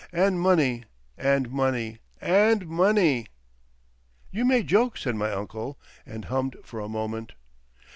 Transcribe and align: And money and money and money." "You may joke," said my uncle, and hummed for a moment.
And 0.11 0.39
money 0.39 0.85
and 1.15 1.51
money 1.51 1.99
and 2.19 2.65
money." 2.65 3.27
"You 4.31 4.45
may 4.45 4.63
joke," 4.63 4.97
said 4.97 5.15
my 5.15 5.31
uncle, 5.31 5.77
and 6.07 6.25
hummed 6.25 6.55
for 6.63 6.79
a 6.79 6.89
moment. 6.89 7.33